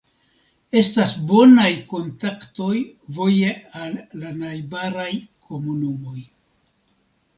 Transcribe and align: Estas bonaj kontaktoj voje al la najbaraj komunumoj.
Estas 0.79 1.11
bonaj 1.31 1.67
kontaktoj 1.91 2.73
voje 3.19 3.53
al 3.83 3.95
la 4.23 4.33
najbaraj 4.41 5.09
komunumoj. 5.47 6.19